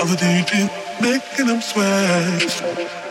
all 0.00 0.06
the 0.06 0.16
DJ 0.16 0.70
making 1.02 1.46
them 1.46 1.60
sweat. 1.60 3.09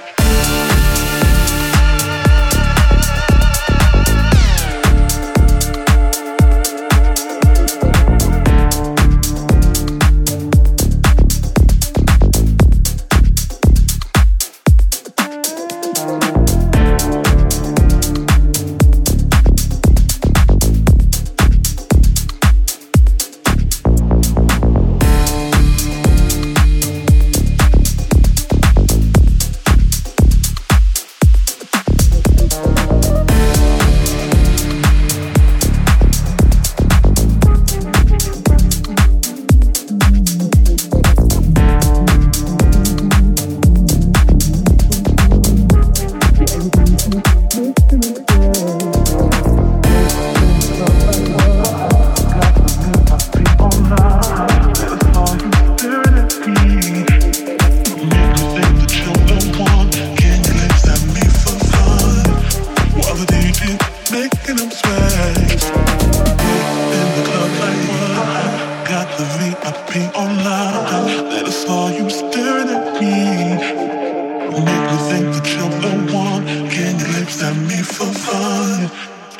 Let 77.41 77.55
at 77.55 77.57
me 77.57 77.81
for 77.83 78.05
fun 78.05 78.89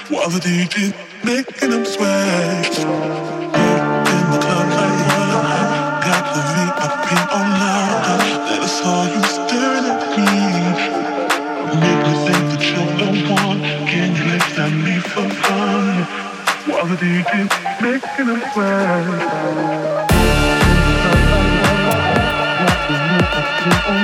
while 0.09 0.29
the 0.29 0.39
DJ 0.39 0.93
making 1.25 1.71
them 1.71 1.85
sweat. 1.85 2.79
In 2.79 4.25
the 4.31 4.39
club 4.39 4.69
got 6.05 6.25
the 6.33 6.41
VIP. 6.53 7.09
That 8.47 8.61
is 8.63 8.79
you 9.13 9.23
staring 9.35 9.87
at 9.91 10.01
me. 10.15 10.31
Make 11.81 12.01
me 12.07 12.13
think 12.25 12.43
that 12.51 12.63
you're 12.69 12.93
the 12.99 13.09
one. 13.33 13.59
Can 13.91 14.09
you 14.15 14.31
me 14.85 14.99
fun 15.29 15.95
while 16.69 16.87
the 16.87 16.95
making 17.83 18.27
them 18.27 18.41
sweat? 18.53 19.07
Got 22.47 22.79
the 22.87 22.95
VIP 23.09 23.98